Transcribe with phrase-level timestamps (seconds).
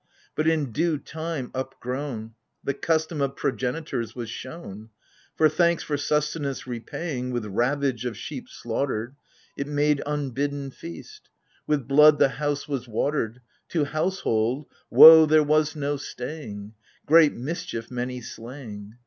[0.33, 2.33] But in due time upgrown.
[2.63, 4.89] The custom of progenitors was shown:
[5.35, 9.13] For— thanks for sustenance repaying With ravage of sheep slaughtered—
[9.59, 9.67] AGAMEMNON.
[9.67, 11.29] 6i \ It made unbidden feast;
[11.67, 16.73] With blood the house was watered, To household— woe there was no staying:
[17.05, 18.95] Great mischief many slaying